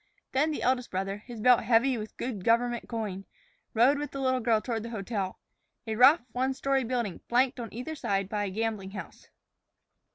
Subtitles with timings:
[0.31, 3.25] Then the eldest brother, his belt heavy with good government coin,
[3.75, 5.39] rode with the little girl toward the hotel,
[5.85, 9.27] a rough, one story building flanked on either side by a gambling house.